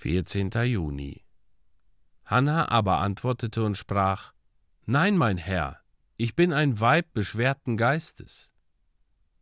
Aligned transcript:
14. 0.00 0.52
Juni. 0.62 1.24
Hannah 2.24 2.70
aber 2.70 2.98
antwortete 2.98 3.64
und 3.64 3.76
sprach: 3.76 4.32
Nein, 4.86 5.16
mein 5.16 5.38
Herr, 5.38 5.80
ich 6.16 6.36
bin 6.36 6.52
ein 6.52 6.78
Weib 6.78 7.12
beschwerten 7.14 7.76
Geistes. 7.76 8.52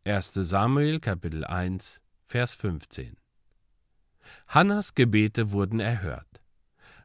1. 0.05 0.33
Samuel 0.33 0.99
Kapitel 0.99 1.45
1 1.45 2.01
Vers 2.25 2.55
15. 2.55 3.17
Hannas 4.47 4.95
Gebete 4.95 5.51
wurden 5.51 5.79
erhört. 5.79 6.41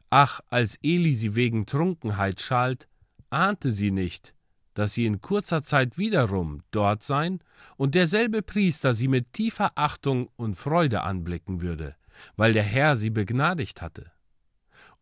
Ach, 0.09 0.39
als 0.49 0.79
Eli 0.81 1.13
sie 1.13 1.35
wegen 1.35 1.67
Trunkenheit 1.67 2.41
schalt, 2.41 2.87
ahnte 3.29 3.71
sie 3.71 3.91
nicht, 3.91 4.33
dass 4.73 4.95
sie 4.95 5.05
in 5.05 5.21
kurzer 5.21 5.61
Zeit 5.61 5.99
wiederum 5.99 6.63
dort 6.71 7.03
sein 7.03 7.39
und 7.77 7.93
derselbe 7.93 8.41
Priester 8.41 8.95
sie 8.95 9.07
mit 9.07 9.31
tiefer 9.31 9.73
Achtung 9.75 10.31
und 10.37 10.55
Freude 10.55 11.01
anblicken 11.01 11.61
würde, 11.61 11.95
weil 12.35 12.53
der 12.53 12.63
Herr 12.63 12.95
sie 12.95 13.09
begnadigt 13.09 13.81
hatte. 13.81 14.11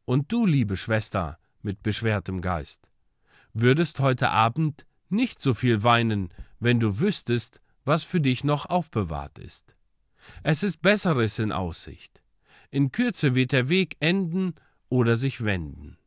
Und 0.06 0.32
du, 0.32 0.46
liebe 0.46 0.78
Schwester, 0.78 1.38
mit 1.62 1.84
beschwertem 1.84 2.42
Geist, 2.42 2.90
würdest 3.54 4.00
heute 4.00 4.30
Abend 4.30 4.86
nicht 5.10 5.42
so 5.42 5.54
viel 5.54 5.84
weinen, 5.84 6.30
wenn 6.60 6.80
du 6.80 7.00
wüsstest, 7.00 7.62
was 7.84 8.04
für 8.04 8.22
dich 8.22 8.44
noch 8.44 8.66
aufbewahrt 8.66 9.40
ist. 9.40 9.76
Es 10.44 10.64
ist 10.64 10.82
Besseres 10.82 11.40
in 11.40 11.52
Aussicht. 11.52 12.22
In 12.70 12.92
Kürze 12.92 13.36
wird 13.36 13.52
der 13.52 13.70
Weg 13.70 13.98
enden 14.00 14.56
oder 14.90 15.16
sich 15.16 15.44
wenden. 15.44 15.98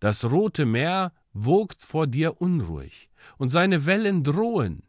Das 0.00 0.24
rote 0.24 0.66
Meer 0.66 1.12
wogt 1.32 1.82
vor 1.82 2.06
dir 2.06 2.40
unruhig, 2.40 3.08
und 3.38 3.48
seine 3.48 3.86
Wellen 3.86 4.24
drohen, 4.24 4.82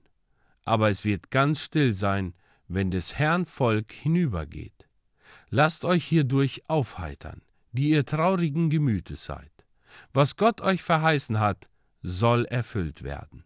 aber 0.66 0.90
es 0.90 1.06
wird 1.06 1.32
ganz 1.32 1.62
still 1.62 1.94
sein, 1.94 2.34
wenn 2.68 2.92
des 2.92 3.18
Herrn 3.18 3.46
Volk 3.46 3.92
hinübergeht. 3.92 4.87
Lasst 5.50 5.86
euch 5.86 6.06
hierdurch 6.06 6.64
aufheitern, 6.68 7.42
die 7.72 7.90
ihr 7.90 8.06
traurigen 8.06 8.70
Gemütes 8.70 9.26
seid. 9.26 9.52
Was 10.14 10.36
Gott 10.36 10.62
euch 10.62 10.84
verheißen 10.84 11.40
hat, 11.40 11.70
soll 12.02 12.46
erfüllt 12.46 13.04
werden. 13.04 13.44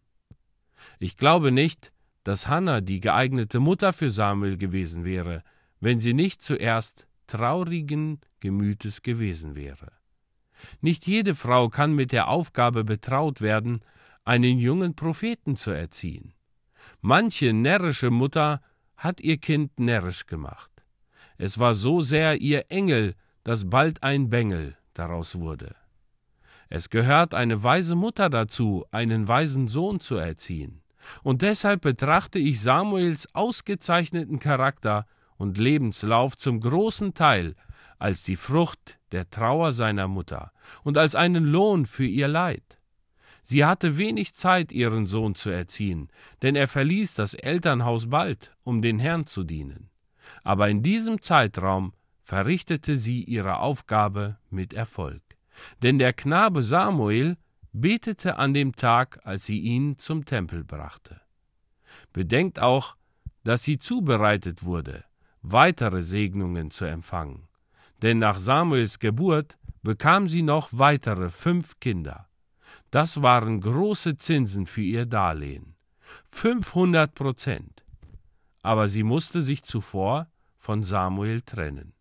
Ich 1.00 1.18
glaube 1.18 1.52
nicht, 1.52 1.92
dass 2.24 2.48
Hannah 2.48 2.82
die 2.82 3.00
geeignete 3.00 3.60
Mutter 3.60 3.94
für 3.94 4.12
Samuel 4.12 4.58
gewesen 4.58 5.06
wäre, 5.06 5.44
wenn 5.80 6.00
sie 6.00 6.14
nicht 6.14 6.42
zuerst 6.42 7.08
traurigen 7.28 8.20
Gemütes 8.40 9.02
gewesen 9.02 9.56
wäre. 9.56 9.92
Nicht 10.82 11.08
jede 11.08 11.34
Frau 11.34 11.70
kann 11.70 11.94
mit 11.94 12.12
der 12.12 12.28
Aufgabe 12.28 12.84
betraut 12.84 13.42
werden, 13.42 13.82
einen 14.24 14.60
jungen 14.60 14.96
Propheten 14.96 15.56
zu 15.56 15.72
erziehen. 15.72 16.34
Manche 17.02 17.54
närrische 17.54 18.12
Mutter 18.12 18.62
hat 18.96 19.22
ihr 19.22 19.38
Kind 19.38 19.80
närrisch 19.80 20.28
gemacht. 20.28 20.71
Es 21.44 21.58
war 21.58 21.74
so 21.74 22.02
sehr 22.02 22.40
ihr 22.40 22.66
Engel, 22.70 23.16
dass 23.44 23.68
bald 23.68 24.04
ein 24.04 24.30
Bengel 24.30 24.78
daraus 24.94 25.40
wurde. 25.40 25.74
Es 26.70 26.92
gehört 26.92 27.34
eine 27.34 27.64
weise 27.64 27.96
Mutter 27.96 28.30
dazu, 28.30 28.86
einen 28.92 29.28
weisen 29.28 29.68
Sohn 29.68 30.00
zu 30.00 30.18
erziehen. 30.18 30.84
Und 31.24 31.42
deshalb 31.42 31.82
betrachte 31.82 32.38
ich 32.38 32.62
Samuels 32.62 33.28
ausgezeichneten 33.34 34.38
Charakter 34.38 35.08
und 35.36 35.58
Lebenslauf 35.58 36.38
zum 36.38 36.60
großen 36.60 37.16
Teil 37.16 37.56
als 37.98 38.22
die 38.22 38.36
Frucht 38.36 39.00
der 39.12 39.28
Trauer 39.32 39.74
seiner 39.74 40.08
Mutter 40.08 40.52
und 40.84 41.00
als 41.00 41.16
einen 41.16 41.46
Lohn 41.46 41.88
für 41.88 42.06
ihr 42.06 42.28
Leid. 42.28 42.78
Sie 43.42 43.66
hatte 43.66 43.98
wenig 43.98 44.36
Zeit, 44.36 44.72
ihren 44.72 45.08
Sohn 45.08 45.34
zu 45.34 45.50
erziehen, 45.50 46.10
denn 46.44 46.56
er 46.56 46.68
verließ 46.68 47.16
das 47.16 47.34
Elternhaus 47.34 48.12
bald, 48.12 48.56
um 48.64 48.84
den 48.84 49.00
Herrn 49.00 49.26
zu 49.26 49.44
dienen 49.44 49.91
aber 50.44 50.70
in 50.70 50.84
diesem 50.84 51.22
Zeitraum 51.22 51.94
verrichtete 52.24 52.98
sie 52.98 53.24
ihre 53.24 53.58
Aufgabe 53.60 54.38
mit 54.50 54.74
Erfolg. 54.74 55.22
Denn 55.84 56.00
der 56.00 56.14
Knabe 56.14 56.64
Samuel 56.64 57.38
betete 57.74 58.38
an 58.38 58.54
dem 58.54 58.76
Tag, 58.76 59.20
als 59.24 59.46
sie 59.46 59.60
ihn 59.60 59.98
zum 59.98 60.26
Tempel 60.26 60.64
brachte. 60.64 61.22
Bedenkt 62.14 62.60
auch, 62.60 62.96
dass 63.44 63.64
sie 63.64 63.80
zubereitet 63.80 64.64
wurde, 64.64 65.04
weitere 65.42 66.02
Segnungen 66.02 66.72
zu 66.72 66.86
empfangen. 66.86 67.48
Denn 68.02 68.20
nach 68.20 68.40
Samuels 68.40 69.00
Geburt 69.00 69.58
bekam 69.84 70.28
sie 70.28 70.42
noch 70.42 70.70
weitere 70.72 71.30
fünf 71.30 71.80
Kinder. 71.80 72.28
Das 72.92 73.22
waren 73.22 73.62
große 73.62 74.18
Zinsen 74.18 74.66
für 74.66 74.82
ihr 74.82 75.06
Darlehen. 75.06 75.76
500 76.28 77.14
Prozent 77.14 77.81
aber 78.62 78.88
sie 78.88 79.04
musste 79.04 79.42
sich 79.42 79.64
zuvor 79.64 80.28
von 80.58 80.84
Samuel 80.84 81.42
trennen. 81.42 81.94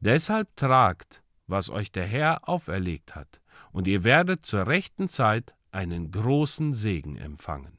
Deshalb 0.00 0.56
tragt, 0.56 1.22
was 1.46 1.70
euch 1.70 1.92
der 1.92 2.06
Herr 2.06 2.48
auferlegt 2.48 3.14
hat, 3.14 3.40
und 3.70 3.86
ihr 3.86 4.04
werdet 4.04 4.44
zur 4.44 4.66
rechten 4.66 5.08
Zeit 5.08 5.54
einen 5.70 6.10
großen 6.10 6.74
Segen 6.74 7.16
empfangen. 7.16 7.78